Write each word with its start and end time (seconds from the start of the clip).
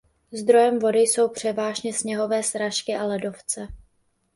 Zdrojem 0.31 0.79
vody 0.79 0.99
jsou 0.99 1.27
převážně 1.29 1.93
sněhové 1.93 2.43
srážky 2.43 2.95
a 2.95 3.03
ledovce. 3.03 3.67